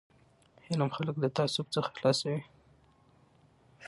[0.69, 2.39] علم خلک له تعصب څخه خلاصوي.